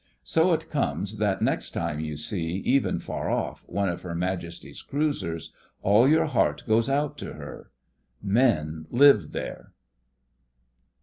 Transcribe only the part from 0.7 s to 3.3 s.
comes that next time you see, even far